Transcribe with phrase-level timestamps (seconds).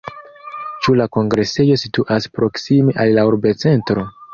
[0.85, 4.13] Ĉu la kongresejo situas proksime al la urbocentro?